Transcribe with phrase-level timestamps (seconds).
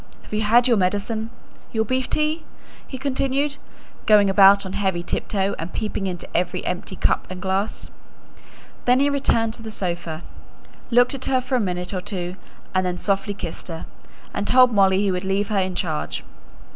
[0.23, 1.29] Have you had your medicine?
[1.71, 2.43] Your beef tea?"
[2.87, 3.57] he continued,
[4.07, 7.91] going about on heavy tiptoe and peeping into every empty cup and glass.
[8.85, 10.23] Then he returned to the sofa;
[10.89, 12.35] looked at her for a minute or two,
[12.73, 13.85] and then softly kissed her,
[14.33, 16.23] and told Molly he would leave her in charge.